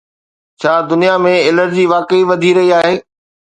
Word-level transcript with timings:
ڇا 0.59 0.73
دنيا 0.91 1.13
۾ 1.25 1.33
الرجي 1.49 1.85
واقعي 1.93 2.21
وڌي 2.29 2.51
رهي 2.57 2.69
آهي؟ 2.79 2.95